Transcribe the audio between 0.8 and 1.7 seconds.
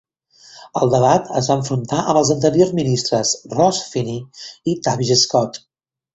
debat, es va